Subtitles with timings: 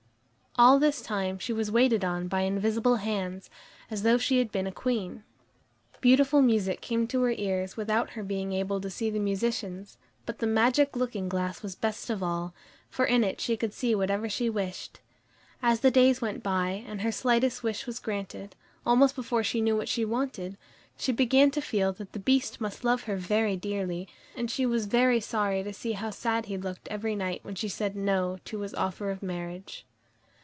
[0.57, 3.49] All this time she was waited on by invisible hands,
[3.89, 5.23] as though she had been a queen.
[6.01, 10.39] Beautiful music came to her ears without her being able to see the musicians, but
[10.39, 12.53] the magic looking glass was best of all,
[12.89, 14.99] for in it she could see whatever she wished.
[15.63, 18.53] As the days went by, and her slightest wish was granted,
[18.85, 20.57] almost before she knew what she wanted,
[20.97, 24.05] she began to feel that the Beast must love her very dearly,
[24.35, 27.69] and she was very sorry to see how sad he looked every night when she
[27.69, 29.85] said "No" to his offer of marriage.